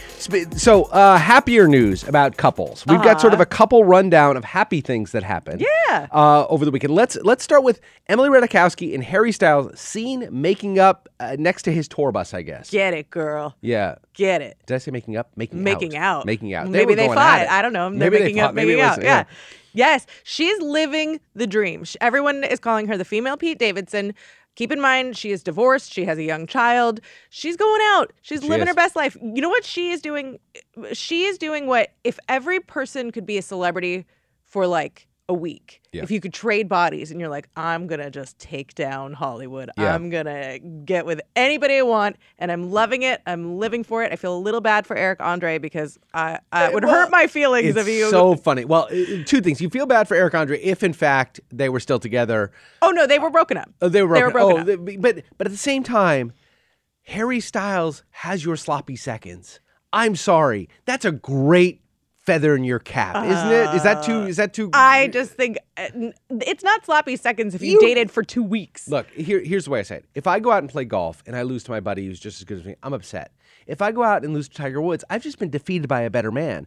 So, 0.56 0.84
uh, 0.84 1.18
happier 1.18 1.66
news 1.68 2.06
about 2.06 2.36
couples. 2.36 2.84
We've 2.86 3.02
got 3.02 3.20
sort 3.20 3.34
of 3.34 3.40
a 3.40 3.46
couple 3.46 3.84
rundown 3.84 4.36
of 4.36 4.44
happy 4.44 4.80
things 4.80 5.12
that 5.12 5.22
happened. 5.22 5.60
Yeah. 5.88 6.06
Uh, 6.12 6.46
over 6.48 6.64
the 6.64 6.70
weekend. 6.70 6.94
Let's 6.94 7.16
let's 7.22 7.42
start 7.44 7.62
with 7.64 7.80
Emily 8.08 8.28
Ratajkowski 8.28 8.94
and 8.94 9.02
Harry 9.04 9.32
Styles 9.32 9.78
seen 9.78 10.28
making 10.30 10.78
up 10.78 11.08
uh, 11.20 11.36
next 11.38 11.62
to 11.64 11.72
his 11.72 11.88
tour 11.88 12.12
bus. 12.12 12.34
I 12.34 12.42
guess. 12.42 12.70
Get 12.70 12.94
it, 12.94 13.10
girl. 13.10 13.56
Yeah. 13.60 13.96
Get 14.14 14.42
it. 14.42 14.56
Did 14.66 14.74
I 14.74 14.78
say 14.78 14.90
making 14.90 15.16
up? 15.16 15.30
Making 15.36 15.62
making 15.64 15.96
out. 15.96 16.26
Making 16.26 16.54
out. 16.54 16.68
Maybe 16.68 16.86
were 16.92 16.96
they 16.96 17.06
fought. 17.08 17.18
I 17.48 17.60
don't 17.62 17.72
know. 17.72 17.90
They're 17.90 17.98
Maybe 17.98 18.16
they 18.18 18.22
making 18.24 18.38
fought. 18.38 18.48
up, 18.50 18.54
Maybe 18.54 18.68
making 18.72 18.82
out. 18.84 18.96
was- 18.98 19.04
yeah. 19.04 19.24
Yes, 19.74 20.06
she's 20.22 20.60
living 20.60 21.18
the 21.34 21.46
dream. 21.46 21.84
Everyone 22.02 22.44
is 22.44 22.58
calling 22.60 22.88
her 22.88 22.98
the 22.98 23.06
female 23.06 23.38
Pete 23.38 23.58
Davidson. 23.58 24.12
Keep 24.54 24.72
in 24.72 24.80
mind, 24.80 25.16
she 25.16 25.30
is 25.30 25.42
divorced. 25.42 25.92
She 25.92 26.04
has 26.04 26.18
a 26.18 26.22
young 26.22 26.46
child. 26.46 27.00
She's 27.30 27.56
going 27.56 27.80
out. 27.84 28.12
She's 28.22 28.42
She 28.42 28.48
living 28.48 28.66
is. 28.66 28.70
her 28.70 28.74
best 28.74 28.96
life. 28.96 29.16
You 29.22 29.40
know 29.40 29.48
what 29.48 29.64
she 29.64 29.90
is 29.90 30.00
doing? 30.02 30.38
She 30.92 31.24
is 31.24 31.38
doing 31.38 31.66
what 31.66 31.92
if 32.04 32.18
every 32.28 32.60
person 32.60 33.10
could 33.10 33.24
be 33.24 33.38
a 33.38 33.42
celebrity 33.42 34.04
for 34.44 34.66
like 34.66 35.08
a 35.32 35.34
week. 35.34 35.80
Yeah. 35.92 36.02
If 36.02 36.10
you 36.10 36.20
could 36.20 36.32
trade 36.32 36.68
bodies 36.68 37.10
and 37.10 37.18
you're 37.20 37.28
like, 37.28 37.48
I'm 37.56 37.86
going 37.86 38.00
to 38.00 38.10
just 38.10 38.38
take 38.38 38.74
down 38.74 39.12
Hollywood. 39.12 39.70
Yeah. 39.76 39.94
I'm 39.94 40.08
going 40.10 40.26
to 40.26 40.58
get 40.84 41.04
with 41.04 41.20
anybody 41.34 41.78
I 41.78 41.82
want 41.82 42.16
and 42.38 42.52
I'm 42.52 42.70
loving 42.70 43.02
it. 43.02 43.20
I'm 43.26 43.58
living 43.58 43.82
for 43.84 44.02
it. 44.02 44.12
I 44.12 44.16
feel 44.16 44.36
a 44.36 44.38
little 44.38 44.60
bad 44.60 44.86
for 44.86 44.96
Eric 44.96 45.20
Andre 45.20 45.58
because 45.58 45.98
I, 46.14 46.38
I 46.52 46.68
it 46.68 46.74
would 46.74 46.84
well, 46.84 46.94
hurt 46.94 47.10
my 47.10 47.26
feelings 47.26 47.76
if 47.76 47.88
you. 47.88 48.08
so 48.10 48.36
funny. 48.36 48.64
Well, 48.64 48.88
two 49.26 49.40
things. 49.40 49.60
You 49.60 49.68
feel 49.68 49.86
bad 49.86 50.06
for 50.08 50.14
Eric 50.14 50.34
Andre 50.34 50.60
if, 50.60 50.82
in 50.82 50.92
fact, 50.92 51.40
they 51.50 51.68
were 51.68 51.80
still 51.80 51.98
together. 51.98 52.52
oh, 52.80 52.90
no, 52.90 53.06
they 53.06 53.18
were 53.18 53.30
broken 53.30 53.56
up. 53.56 53.70
Oh, 53.82 53.88
they 53.88 54.02
were 54.02 54.14
They 54.14 54.20
broken. 54.20 54.34
were 54.34 54.40
broken 54.54 54.68
oh, 54.70 54.74
up. 54.74 54.86
they- 54.86 54.96
but 54.96 55.24
but 55.36 55.46
at 55.46 55.50
the 55.50 55.58
same 55.58 55.82
time, 55.82 56.32
Harry 57.02 57.40
Styles 57.40 58.04
has 58.10 58.44
your 58.44 58.56
sloppy 58.56 58.96
seconds. 58.96 59.60
I'm 59.92 60.16
sorry. 60.16 60.68
That's 60.86 61.04
a 61.04 61.12
great 61.12 61.81
feather 62.22 62.54
in 62.54 62.64
your 62.64 62.78
cap, 62.78 63.24
isn't 63.24 63.52
it? 63.52 63.74
Is 63.74 63.82
that 63.82 64.02
too? 64.04 64.22
Is 64.26 64.36
that 64.36 64.54
too? 64.54 64.70
I 64.72 65.08
just 65.08 65.32
think 65.32 65.58
uh, 65.76 65.88
n- 65.94 66.14
it's 66.30 66.62
not 66.62 66.84
sloppy 66.84 67.16
seconds 67.16 67.54
if 67.54 67.62
you, 67.62 67.72
You- 67.72 67.80
dated 67.80 68.10
for 68.10 68.22
two 68.22 68.42
weeks. 68.42 68.88
Look, 68.88 69.08
here, 69.10 69.40
here's 69.40 69.64
the 69.64 69.70
way 69.70 69.80
I 69.80 69.82
say 69.82 69.96
it. 69.96 70.04
If 70.14 70.26
I 70.26 70.38
go 70.40 70.50
out 70.52 70.62
and 70.62 70.70
play 70.70 70.84
golf 70.84 71.22
and 71.26 71.36
I 71.36 71.42
lose 71.42 71.64
to 71.64 71.70
my 71.70 71.80
buddy 71.80 72.06
who's 72.06 72.20
just 72.20 72.40
as 72.40 72.44
good 72.44 72.58
as 72.58 72.64
me, 72.64 72.76
I'm 72.82 72.92
upset. 72.92 73.32
If 73.66 73.82
I 73.82 73.92
go 73.92 74.02
out 74.02 74.24
and 74.24 74.34
lose 74.34 74.48
to 74.48 74.56
Tiger 74.56 74.80
Woods, 74.80 75.04
I've 75.10 75.22
just 75.22 75.38
been 75.38 75.50
defeated 75.50 75.88
by 75.88 76.02
a 76.02 76.10
better 76.10 76.30
man. 76.32 76.66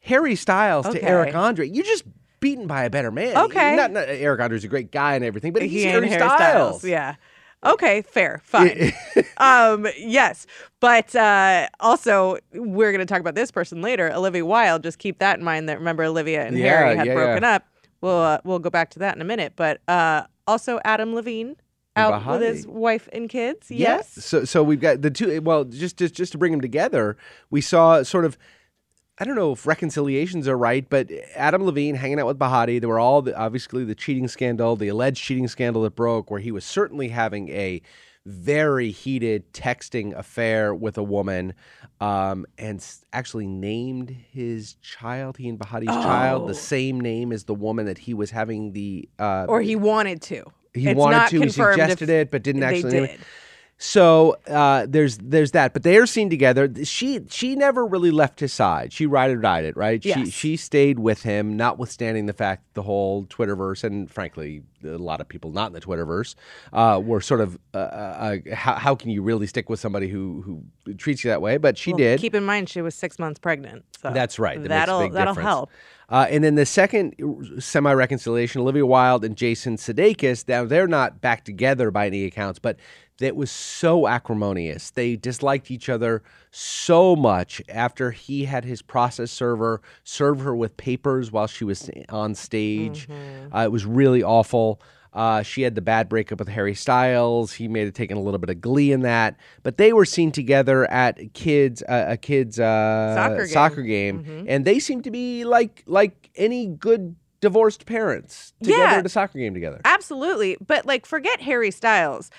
Harry 0.00 0.34
Styles 0.34 0.86
to 0.88 1.02
Eric 1.02 1.34
Andre, 1.34 1.68
you're 1.68 1.84
just 1.84 2.04
beaten 2.40 2.66
by 2.66 2.84
a 2.84 2.90
better 2.90 3.10
man. 3.10 3.36
Okay. 3.36 3.76
Not, 3.76 3.90
not, 3.92 4.08
Eric 4.08 4.40
Andre's 4.40 4.64
a 4.64 4.68
great 4.68 4.90
guy 4.90 5.14
and 5.14 5.24
everything, 5.24 5.52
but 5.52 5.62
he's 5.62 5.70
he 5.72 5.84
Harry, 5.84 6.08
ain't 6.08 6.14
Styles. 6.14 6.84
Yeah. 6.84 7.16
Okay, 7.64 8.02
fair, 8.02 8.40
fine. 8.42 8.92
um, 9.36 9.86
yes, 9.98 10.46
but 10.80 11.14
uh, 11.14 11.68
also 11.78 12.38
we're 12.54 12.90
going 12.90 13.06
to 13.06 13.12
talk 13.12 13.20
about 13.20 13.34
this 13.34 13.50
person 13.50 13.82
later, 13.82 14.10
Olivia 14.12 14.46
Wilde. 14.46 14.82
Just 14.82 14.98
keep 14.98 15.18
that 15.18 15.38
in 15.38 15.44
mind. 15.44 15.68
That 15.68 15.78
remember 15.78 16.04
Olivia 16.04 16.46
and 16.46 16.56
Yeah, 16.56 16.78
Harry 16.78 16.96
had 16.96 17.06
yeah, 17.06 17.14
broken 17.14 17.42
yeah. 17.42 17.56
up. 17.56 17.66
We'll 18.00 18.16
uh, 18.16 18.38
we'll 18.44 18.60
go 18.60 18.70
back 18.70 18.90
to 18.90 18.98
that 19.00 19.14
in 19.14 19.20
a 19.20 19.26
minute. 19.26 19.52
But 19.56 19.82
uh, 19.88 20.24
also 20.46 20.80
Adam 20.84 21.14
Levine 21.14 21.56
out 21.96 22.26
with 22.26 22.40
his 22.40 22.66
wife 22.66 23.08
and 23.12 23.28
kids. 23.28 23.70
Yes. 23.70 24.10
So 24.24 24.44
so 24.44 24.62
we've 24.62 24.80
got 24.80 25.02
the 25.02 25.10
two. 25.10 25.42
Well, 25.42 25.64
just 25.64 25.98
just 25.98 26.14
just 26.14 26.32
to 26.32 26.38
bring 26.38 26.52
them 26.52 26.60
together, 26.60 27.16
we 27.50 27.60
saw 27.60 28.02
sort 28.02 28.24
of. 28.24 28.38
I 29.20 29.24
don't 29.24 29.36
know 29.36 29.52
if 29.52 29.66
reconciliations 29.66 30.48
are 30.48 30.56
right, 30.56 30.88
but 30.88 31.10
Adam 31.36 31.62
Levine 31.64 31.94
hanging 31.94 32.18
out 32.18 32.26
with 32.26 32.38
Behati. 32.38 32.80
There 32.80 32.88
were 32.88 32.98
all 32.98 33.20
the, 33.20 33.36
obviously 33.38 33.84
the 33.84 33.94
cheating 33.94 34.28
scandal, 34.28 34.76
the 34.76 34.88
alleged 34.88 35.22
cheating 35.22 35.46
scandal 35.46 35.82
that 35.82 35.94
broke, 35.94 36.30
where 36.30 36.40
he 36.40 36.50
was 36.50 36.64
certainly 36.64 37.08
having 37.08 37.50
a 37.50 37.82
very 38.26 38.90
heated 38.90 39.52
texting 39.52 40.14
affair 40.16 40.74
with 40.74 40.96
a 40.96 41.02
woman, 41.02 41.52
um, 42.00 42.46
and 42.58 42.82
actually 43.12 43.46
named 43.46 44.10
his 44.30 44.74
child, 44.82 45.36
he 45.36 45.48
and 45.48 45.58
Behati's 45.58 45.86
child, 45.86 46.42
Oh. 46.44 46.46
the 46.48 46.54
same 46.54 46.98
name 47.00 47.30
as 47.32 47.44
the 47.44 47.54
woman 47.54 47.86
that 47.86 47.98
he 47.98 48.14
was 48.14 48.30
having 48.30 48.72
the. 48.72 49.06
Uh, 49.18 49.46
Or 49.48 49.60
he 49.60 49.76
wanted 49.76 50.22
to. 50.22 50.44
he 50.74 50.88
It's 50.88 50.96
wanted 50.98 51.16
not 51.16 51.30
to. 51.30 51.40
He 51.42 51.48
suggested 51.50 52.08
it, 52.08 52.30
but 52.30 52.42
didn't 52.42 52.62
actually. 52.62 52.92
name 52.92 53.04
it. 53.04 53.20
So 53.82 54.36
uh, 54.46 54.84
there's 54.86 55.16
there's 55.16 55.52
that, 55.52 55.72
but 55.72 55.84
they 55.84 55.96
are 55.96 56.04
seen 56.04 56.28
together. 56.28 56.70
She 56.84 57.20
she 57.30 57.56
never 57.56 57.86
really 57.86 58.10
left 58.10 58.38
his 58.38 58.52
side. 58.52 58.92
She 58.92 59.06
ride 59.06 59.30
or 59.30 59.36
died 59.38 59.64
it, 59.64 59.74
right? 59.74 60.02
She 60.02 60.10
Yes. 60.10 60.26
she 60.26 60.30
she 60.30 60.56
stayed 60.58 60.98
with 60.98 61.22
him, 61.22 61.56
notwithstanding 61.56 62.26
the 62.26 62.34
fact 62.34 62.74
the 62.74 62.82
whole 62.82 63.24
Twitterverse 63.24 63.82
and 63.82 64.10
frankly 64.10 64.62
a 64.84 64.98
lot 64.98 65.22
of 65.22 65.28
people 65.28 65.50
not 65.50 65.68
in 65.68 65.72
the 65.72 65.80
Twitterverse 65.80 66.34
uh, 66.74 67.00
were 67.02 67.22
sort 67.22 67.40
of 67.40 67.58
uh, 67.72 67.78
uh, 67.78 68.38
uh, 68.50 68.54
how 68.54 68.74
how 68.74 68.94
can 68.94 69.08
you 69.08 69.22
really 69.22 69.46
stick 69.46 69.70
with 69.70 69.80
somebody 69.80 70.08
who 70.08 70.42
who 70.84 70.94
treats 70.94 71.24
you 71.24 71.30
that 71.30 71.40
way? 71.40 71.56
But 71.56 71.78
she 71.78 71.92
Well, 71.92 71.98
did. 71.98 72.20
Keep 72.20 72.34
in 72.34 72.44
mind 72.44 72.68
she 72.68 72.82
was 72.82 72.94
six 72.94 73.18
months 73.18 73.38
pregnant. 73.40 73.86
So 74.02 74.10
That's 74.10 74.38
right. 74.38 74.60
That 74.60 74.68
that'll 74.68 75.08
that'll 75.08 75.32
difference. 75.32 75.46
help. 75.48 75.70
Uh, 76.10 76.26
and 76.28 76.42
then 76.42 76.56
the 76.56 76.66
second 76.66 77.14
semi 77.60 77.92
reconciliation, 77.92 78.60
Olivia 78.60 78.84
Wilde 78.84 79.24
and 79.24 79.36
Jason 79.36 79.76
Sudeikis, 79.76 80.46
now 80.48 80.64
they're 80.64 80.88
not 80.88 81.20
back 81.20 81.44
together 81.44 81.90
by 81.90 82.06
any 82.08 82.24
accounts, 82.24 82.58
but 82.58 82.76
it 83.20 83.36
was 83.36 83.50
so 83.50 84.08
acrimonious. 84.08 84.90
They 84.90 85.14
disliked 85.14 85.70
each 85.70 85.88
other 85.88 86.22
so 86.50 87.14
much 87.14 87.62
after 87.68 88.10
he 88.10 88.46
had 88.46 88.64
his 88.64 88.82
process 88.82 89.30
server 89.30 89.80
serve 90.02 90.40
her 90.40 90.56
with 90.56 90.76
papers 90.76 91.30
while 91.30 91.46
she 91.46 91.64
was 91.64 91.90
on 92.08 92.34
stage. 92.34 93.06
Mm-hmm. 93.06 93.54
Uh, 93.54 93.64
it 93.64 93.72
was 93.72 93.84
really 93.84 94.22
awful. 94.22 94.80
Uh, 95.12 95.42
she 95.42 95.62
had 95.62 95.74
the 95.74 95.80
bad 95.80 96.08
breakup 96.08 96.38
with 96.38 96.48
Harry 96.48 96.74
Styles. 96.74 97.52
He 97.52 97.66
may 97.66 97.80
have 97.84 97.94
taken 97.94 98.16
a 98.16 98.20
little 98.20 98.38
bit 98.38 98.48
of 98.50 98.60
glee 98.60 98.92
in 98.92 99.00
that, 99.00 99.36
but 99.64 99.76
they 99.76 99.92
were 99.92 100.04
seen 100.04 100.30
together 100.30 100.88
at 100.90 101.34
kids 101.34 101.82
uh, 101.88 102.06
a 102.10 102.16
kids 102.16 102.60
uh, 102.60 103.14
Soccer 103.16 103.36
game. 103.38 103.48
soccer 103.48 103.82
game, 103.82 104.24
Mhm. 104.24 104.44
and 104.48 104.64
they 104.64 104.78
seem 104.78 105.02
to 105.02 105.10
be 105.10 105.44
like 105.44 105.82
like 105.86 106.30
any 106.36 106.66
good 106.68 107.16
divorced 107.40 107.86
parents 107.86 108.52
together 108.62 108.82
Yeah. 108.82 108.94
at 108.98 109.06
a 109.06 109.08
soccer 109.08 109.38
game 109.38 109.54
together. 109.54 109.80
Absolutely. 109.84 110.56
But 110.64 110.86
like 110.86 111.06
forget 111.06 111.40
Harry 111.40 111.70
Styles. 111.70 112.30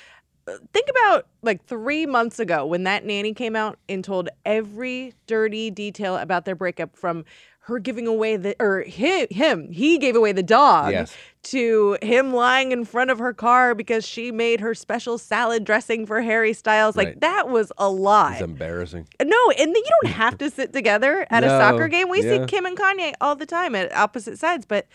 Uh, 0.48 0.54
Think 0.74 0.88
about 0.90 1.28
like 1.44 1.66
three 1.66 2.06
months 2.06 2.40
ago 2.40 2.66
when 2.66 2.84
that 2.86 3.04
nanny 3.06 3.34
came 3.34 3.56
out 3.56 3.78
and 3.90 4.04
told 4.04 4.30
every 4.46 5.14
dirty 5.28 5.70
detail 5.72 6.18
about 6.18 6.46
their 6.46 6.56
breakup 6.56 6.96
from 6.96 7.26
her 7.66 7.78
giving 7.80 8.08
away 8.08 8.36
the 8.38 8.56
or 8.60 8.82
him, 8.82 9.28
him 9.30 9.72
he 9.72 9.98
gave 9.98 10.16
away 10.16 10.32
the 10.32 10.42
dog 10.44 10.92
Yes. 10.92 11.16
to 11.44 11.98
him 12.02 12.34
lying 12.34 12.72
in 12.72 12.86
front 12.86 13.12
of 13.12 13.20
her 13.20 13.34
car 13.34 13.76
because 13.76 14.06
she 14.06 14.32
made 14.32 14.60
her 14.62 14.74
special 14.74 15.18
salad 15.20 15.64
dressing 15.64 16.06
for 16.08 16.22
Harry 16.22 16.54
Styles 16.54 16.98
like 16.98 17.08
Right. 17.10 17.22
that 17.22 17.50
was 17.50 17.72
a 17.78 17.88
lie 17.90 18.34
It's 18.34 18.42
embarrassing. 18.42 19.08
no, 19.22 19.50
and 19.52 19.60
then 19.60 19.76
you 19.76 19.90
don't 20.04 20.14
have 20.14 20.38
to 20.40 20.50
sit 20.50 20.74
together 20.74 21.28
at 21.30 21.44
a 21.44 21.50
soccer 21.62 21.88
game. 21.88 22.10
We 22.10 22.24
yeah. 22.24 22.40
see 22.40 22.46
Kim 22.48 22.66
and 22.66 22.78
Kanye 22.78 23.14
all 23.22 23.36
the 23.36 23.46
time 23.46 23.76
at 23.76 23.96
opposite 23.96 24.40
sides, 24.40 24.66
but 24.66 24.88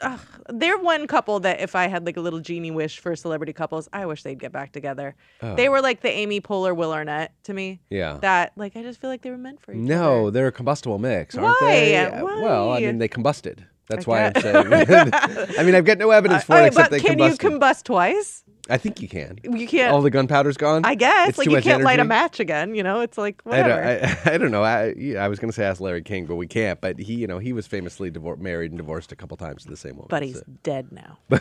ugh, 0.00 0.20
they're 0.48 0.78
one 0.78 1.06
couple 1.06 1.40
that 1.40 1.60
if 1.60 1.74
I 1.74 1.86
had 1.88 2.06
like 2.06 2.16
a 2.16 2.20
little 2.20 2.40
genie 2.40 2.70
wish 2.70 2.98
for 3.00 3.14
celebrity 3.16 3.52
couples, 3.52 3.88
I 3.92 4.06
wish 4.06 4.22
they'd 4.22 4.38
get 4.38 4.52
back 4.52 4.72
together. 4.72 5.14
They 5.40 5.68
Oh. 5.68 5.70
were 5.72 5.80
like 5.80 6.00
the 6.02 6.10
Amy 6.10 6.40
Poehler 6.40 6.74
Will 6.76 6.92
Arnett 6.92 7.32
to 7.44 7.52
me. 7.54 7.80
Yeah. 7.90 8.18
That 8.22 8.52
like 8.56 8.76
I 8.76 8.82
just 8.82 9.00
feel 9.00 9.10
like 9.10 9.22
they 9.22 9.30
were 9.30 9.38
meant 9.38 9.60
for 9.60 9.72
each 9.72 9.78
No, 9.78 10.22
other. 10.22 10.30
they're 10.32 10.46
a 10.48 10.52
combustible 10.52 10.98
mix, 10.98 11.36
aren't 11.36 11.60
Why? 11.60 11.70
they? 11.70 11.96
Uh, 11.96 12.24
Well, 12.24 12.72
I 12.72 12.80
mean, 12.80 12.98
they 12.98 13.08
combusted. 13.08 13.64
That's 13.88 14.06
I 14.06 14.10
why 14.10 14.24
I'm 14.26 14.40
saying. 14.40 14.66
I 15.58 15.62
mean, 15.64 15.74
I've 15.74 15.84
got 15.84 15.98
no 15.98 16.10
evidence 16.20 16.44
for 16.44 16.52
Uh, 16.54 16.56
it 16.56 16.60
okay, 16.60 16.66
except 16.68 16.90
but 16.90 16.96
they 16.96 17.00
can 17.06 17.18
you 17.18 17.32
combust 17.36 17.82
twice? 17.84 18.44
I 18.70 18.78
think 18.78 19.02
you 19.02 19.08
can. 19.08 19.38
You 19.42 19.66
can't. 19.66 19.92
All 19.92 20.00
the 20.02 20.10
gunpowder's 20.10 20.56
gone. 20.56 20.84
I 20.84 20.94
guess 20.94 21.30
It's 21.30 21.38
like 21.38 21.50
you 21.50 21.60
can't 21.60 21.82
light 21.82 21.98
a 22.00 22.04
match 22.04 22.40
again. 22.40 22.74
You 22.74 22.82
know, 22.82 23.00
it's 23.00 23.18
like 23.18 23.42
I 23.46 23.56
don't, 23.62 23.70
whatever. 23.70 24.06
I, 24.06 24.18
I 24.34 24.38
don't 24.38 24.50
know. 24.50 24.62
I, 24.62 24.94
yeah, 24.96 25.24
I 25.24 25.28
was 25.28 25.38
going 25.38 25.50
to 25.50 25.54
say 25.54 25.64
ask 25.64 25.80
Larry 25.80 26.02
King, 26.02 26.26
but 26.26 26.36
we 26.36 26.46
can't. 26.46 26.80
But 26.80 26.98
he, 26.98 27.14
you 27.14 27.26
know, 27.26 27.38
he 27.38 27.52
was 27.52 27.66
famously 27.66 28.10
divor- 28.10 28.38
married 28.38 28.70
and 28.70 28.78
divorced 28.78 29.12
a 29.12 29.16
couple 29.16 29.36
times 29.36 29.64
to 29.64 29.70
the 29.70 29.76
same 29.76 29.96
woman. 29.96 30.06
but 30.08 30.22
he's 30.22 30.36
so- 30.38 30.44
dead 30.62 30.92
now, 30.92 31.18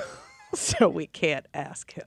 so 0.54 0.90
we 0.90 1.08
can't 1.08 1.46
ask 1.54 1.94
him. 1.94 2.06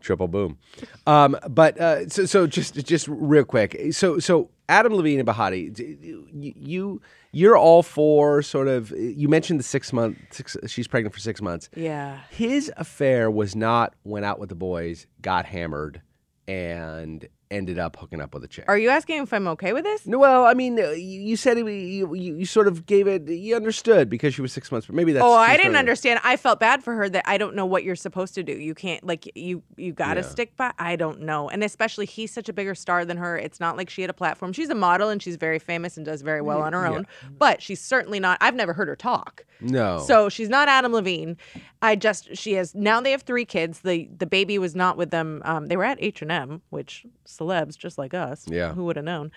triple 0.00 0.28
boom. 0.28 0.58
Um, 1.06 1.36
but 1.48 1.78
uh, 1.80 2.08
so 2.08 2.26
so 2.26 2.46
just 2.46 2.74
just 2.84 3.08
real 3.08 3.44
quick. 3.44 3.76
So 3.92 4.18
so 4.18 4.50
Adam 4.68 4.94
Levine 4.94 5.20
and 5.20 5.28
Behati, 5.28 5.78
you, 5.78 6.26
you 6.32 7.02
you're 7.32 7.56
all 7.56 7.82
for 7.82 8.42
sort 8.42 8.68
of. 8.68 8.90
You 8.90 9.28
mentioned 9.28 9.58
the 9.58 9.64
six 9.64 9.92
month. 9.92 10.18
Six, 10.30 10.56
she's 10.66 10.88
pregnant 10.88 11.14
for 11.14 11.20
six 11.20 11.40
months. 11.40 11.68
Yeah. 11.74 12.20
His 12.30 12.70
affair 12.76 13.30
was 13.30 13.56
not 13.56 13.94
went 14.04 14.24
out 14.24 14.38
with 14.38 14.48
the 14.48 14.54
boys, 14.54 15.06
got 15.20 15.46
hammered, 15.46 16.02
and 16.46 17.26
ended 17.52 17.78
up 17.78 17.96
hooking 17.96 18.20
up 18.20 18.34
with 18.34 18.42
a 18.42 18.48
chick. 18.48 18.64
Are 18.66 18.78
you 18.78 18.88
asking 18.88 19.22
if 19.22 19.32
I'm 19.32 19.46
okay 19.48 19.72
with 19.72 19.84
this? 19.84 20.06
No, 20.06 20.18
well, 20.18 20.44
I 20.46 20.54
mean, 20.54 20.78
uh, 20.80 20.90
you, 20.90 21.20
you 21.20 21.36
said 21.36 21.58
it, 21.58 21.66
you, 21.66 22.14
you 22.14 22.34
you 22.36 22.46
sort 22.46 22.66
of 22.66 22.86
gave 22.86 23.06
it. 23.06 23.28
You 23.28 23.54
understood 23.54 24.08
because 24.08 24.34
she 24.34 24.42
was 24.42 24.52
six 24.52 24.72
months, 24.72 24.86
but 24.86 24.96
maybe 24.96 25.12
that's. 25.12 25.24
oh, 25.24 25.32
I 25.34 25.56
didn't 25.56 25.76
understand. 25.76 26.20
I 26.24 26.36
felt 26.36 26.58
bad 26.58 26.82
for 26.82 26.94
her 26.94 27.08
that 27.10 27.24
I 27.28 27.38
don't 27.38 27.54
know 27.54 27.66
what 27.66 27.84
you're 27.84 27.94
supposed 27.96 28.34
to 28.34 28.42
do. 28.42 28.52
You 28.52 28.74
can't 28.74 29.04
like 29.04 29.30
you 29.36 29.62
you 29.76 29.92
got 29.92 30.14
to 30.14 30.20
Yeah. 30.20 30.26
stick 30.26 30.56
by. 30.56 30.72
I 30.78 30.96
don't 30.96 31.20
know. 31.20 31.48
And 31.48 31.62
especially 31.62 32.06
he's 32.06 32.32
such 32.32 32.48
a 32.48 32.52
bigger 32.52 32.74
star 32.74 33.04
than 33.04 33.18
her. 33.18 33.36
It's 33.36 33.60
not 33.60 33.76
like 33.76 33.90
she 33.90 34.00
had 34.00 34.10
a 34.10 34.14
platform. 34.14 34.52
She's 34.52 34.70
a 34.70 34.74
model 34.74 35.08
and 35.10 35.22
she's 35.22 35.36
very 35.36 35.58
famous 35.58 35.96
and 35.96 36.06
does 36.06 36.22
very 36.22 36.40
well 36.40 36.62
on 36.62 36.72
her 36.72 36.82
yeah. 36.82 36.90
own. 36.90 37.06
But 37.38 37.60
she's 37.62 37.80
certainly 37.80 38.18
not. 38.20 38.38
I've 38.40 38.54
never 38.54 38.72
heard 38.72 38.88
her 38.88 38.96
talk. 38.96 39.44
No. 39.60 39.98
So 40.00 40.28
she's 40.28 40.48
not 40.48 40.68
Adam 40.68 40.92
Levine. 40.92 41.36
I 41.82 41.94
just 41.96 42.36
she 42.36 42.54
has 42.54 42.74
now 42.74 43.00
they 43.00 43.10
have 43.12 43.22
three 43.22 43.44
kids. 43.44 43.80
The 43.80 44.08
the 44.16 44.26
baby 44.26 44.58
was 44.58 44.74
not 44.74 44.96
with 44.96 45.10
them. 45.10 45.42
Um, 45.44 45.66
they 45.66 45.76
were 45.76 45.84
at 45.84 45.98
H 46.00 46.22
and 46.22 46.32
M, 46.32 46.62
which 46.70 47.04
celebs 47.42 47.76
just 47.76 47.98
like 47.98 48.14
us. 48.14 48.46
Yeah. 48.48 48.72
Who 48.72 48.84
would 48.84 48.96
have 48.96 49.04
known? 49.04 49.30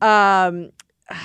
Um, 0.00 0.70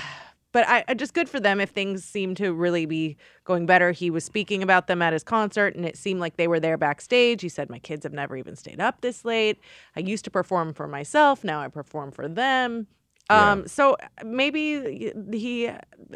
but 0.51 0.67
I, 0.67 0.83
I 0.87 0.93
just 0.93 1.13
good 1.13 1.29
for 1.29 1.39
them 1.39 1.61
if 1.61 1.69
things 1.69 2.03
seem 2.03 2.35
to 2.35 2.53
really 2.53 2.85
be 2.85 3.17
going 3.45 3.65
better. 3.65 3.91
He 3.91 4.09
was 4.09 4.23
speaking 4.23 4.63
about 4.63 4.87
them 4.87 5.01
at 5.01 5.13
his 5.13 5.23
concert, 5.23 5.75
and 5.75 5.85
it 5.85 5.97
seemed 5.97 6.19
like 6.19 6.37
they 6.37 6.47
were 6.47 6.59
there 6.59 6.77
backstage. 6.77 7.41
He 7.41 7.49
said, 7.49 7.69
"My 7.69 7.79
kids 7.79 8.03
have 8.03 8.13
never 8.13 8.35
even 8.35 8.55
stayed 8.55 8.79
up 8.79 9.01
this 9.01 9.23
late. 9.23 9.59
I 9.95 10.01
used 10.01 10.25
to 10.25 10.31
perform 10.31 10.73
for 10.73 10.87
myself. 10.87 11.43
Now 11.43 11.61
I 11.61 11.67
perform 11.67 12.11
for 12.11 12.27
them." 12.27 12.87
Yeah. 13.29 13.51
Um, 13.51 13.67
so 13.67 13.95
maybe 14.25 15.13
he, 15.31 15.69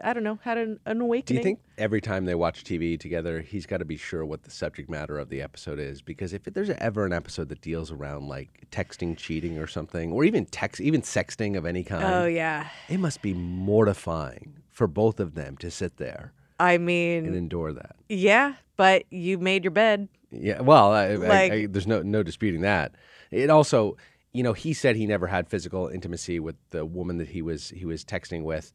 I 0.03 0.11
don't 0.13 0.23
know, 0.23 0.37
had 0.43 0.57
an, 0.57 0.79
an 0.85 0.99
awakening. 0.99 1.25
Do 1.27 1.33
you 1.39 1.43
think 1.43 1.59
every 1.77 2.01
time 2.01 2.25
they 2.25 2.35
watch 2.35 2.63
TV 2.65 2.99
together, 2.99 3.39
he's 3.41 3.65
got 3.65 3.77
to 3.77 3.85
be 3.85 3.95
sure 3.95 4.25
what 4.25 4.43
the 4.43 4.51
subject 4.51 4.89
matter 4.89 5.17
of 5.17 5.29
the 5.29 5.41
episode 5.41 5.79
is? 5.79 6.01
Because 6.01 6.33
if 6.33 6.43
there's 6.43 6.69
ever 6.71 7.05
an 7.05 7.13
episode 7.13 7.47
that 7.49 7.61
deals 7.61 7.89
around 7.91 8.27
like 8.27 8.65
texting, 8.71 9.15
cheating, 9.15 9.57
or 9.57 9.67
something, 9.67 10.11
or 10.11 10.25
even 10.25 10.45
text, 10.45 10.81
even 10.81 11.01
sexting 11.01 11.57
of 11.57 11.65
any 11.65 11.83
kind, 11.83 12.03
Oh 12.03 12.25
yeah. 12.25 12.67
it 12.89 12.99
must 12.99 13.21
be 13.21 13.33
mortifying 13.33 14.53
for 14.71 14.87
both 14.87 15.19
of 15.19 15.35
them 15.35 15.55
to 15.57 15.71
sit 15.71 15.97
there 15.97 16.33
I 16.59 16.77
mean, 16.77 17.25
and 17.25 17.35
endure 17.35 17.71
that. 17.73 17.95
yeah, 18.09 18.55
but 18.77 19.03
you 19.09 19.37
made 19.37 19.63
your 19.63 19.71
bed. 19.71 20.07
Yeah, 20.31 20.61
well, 20.61 20.91
I, 20.91 21.05
I- 21.13 21.41
I, 21.53 21.65
there's 21.67 21.87
no 21.87 22.01
no 22.01 22.23
disputing 22.23 22.61
that. 22.61 22.93
It 23.31 23.49
also, 23.49 23.95
you 24.35 24.43
know, 24.43 24.53
he 24.53 24.73
said 24.73 24.95
he 24.95 25.05
never 25.07 25.27
had 25.27 25.47
physical 25.47 25.87
intimacy 25.87 26.39
with 26.39 26.55
the 26.71 26.85
woman 26.85 27.17
that 27.17 27.29
he 27.29 27.41
was 27.41 27.69
he 27.69 27.85
was 27.85 28.03
texting 28.03 28.43
with. 28.43 28.73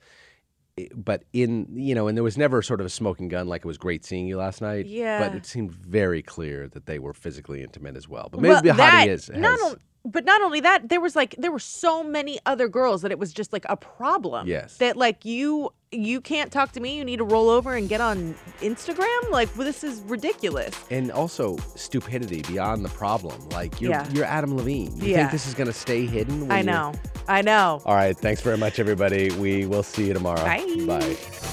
But 0.95 1.25
in 1.35 1.67
you 1.75 1.95
know, 1.95 2.09
and 2.09 2.17
there 2.17 2.25
was 2.25 2.39
never 2.39 2.63
sort 2.63 2.81
of 2.81 2.87
a 2.87 2.91
smoking 2.91 3.29
gun 3.29 3.47
like 3.49 3.61
it 3.61 3.67
was 3.67 3.77
great 3.77 4.05
seeing 4.05 4.27
you 4.27 4.39
last 4.39 4.63
night. 4.63 4.87
Yeah. 4.87 5.19
but 5.29 5.37
it 5.37 5.45
seemed 5.45 5.73
very 5.73 6.23
clear 6.23 6.69
that 6.69 6.87
they 6.87 6.99
were 6.99 7.13
physically 7.13 7.63
intimate 7.63 7.97
as 7.97 8.09
well. 8.09 8.29
But 8.33 8.41
Well, 8.41 8.63
maybe 8.63 8.69
Behati 8.75 8.77
that- 8.79 9.09
is 9.09 9.27
has, 9.29 9.77
but 10.11 10.25
not 10.25 10.43
only 10.43 10.61
that, 10.61 10.89
there 10.89 11.01
was 11.01 11.15
like 11.17 11.35
there 11.39 11.53
were 11.53 11.59
so 11.59 12.03
many 12.03 12.39
other 12.47 12.69
girls 12.69 13.03
that 13.03 13.11
it 13.11 13.19
was 13.19 13.33
just 13.33 13.53
like 13.53 13.65
a 13.69 13.77
problem. 13.77 14.47
Yes. 14.47 14.77
That 14.79 14.97
like 14.97 15.25
you 15.25 15.71
you 15.93 16.21
can't 16.21 16.53
talk 16.53 16.71
to 16.73 16.81
me. 16.81 16.97
You 16.97 17.05
need 17.05 17.17
to 17.17 17.25
roll 17.25 17.49
over 17.49 17.75
and 17.75 17.89
get 17.89 18.01
on 18.01 18.35
Instagram. 18.61 19.31
Like 19.31 19.49
well, 19.57 19.65
this 19.65 19.83
is 19.85 20.01
ridiculous. 20.03 20.75
and 20.91 21.11
also 21.11 21.57
stupidity 21.75 22.43
beyond 22.43 22.85
the 22.85 22.89
problem. 22.91 23.49
Like 23.51 23.81
you're 23.81 23.91
Yeah. 23.93 24.09
you're 24.13 24.25
Adam 24.25 24.57
Levine. 24.57 24.97
You 24.97 25.09
Yeah. 25.09 25.17
think 25.19 25.33
this 25.33 25.47
is 25.47 25.55
going 25.55 25.67
to 25.69 25.73
stay 25.73 26.07
hidden? 26.07 26.51
I 26.51 26.63
know. 26.63 26.93
I 27.29 27.43
know. 27.43 27.81
All 27.85 27.95
right. 27.95 28.17
Thanks 28.17 28.41
very 28.41 28.57
much, 28.59 28.79
everybody. 28.79 29.31
We 29.33 29.67
will 29.67 29.83
see 29.83 30.07
you 30.09 30.15
tomorrow. 30.15 30.43
Bye. 30.43 30.85
Bye. 30.87 31.50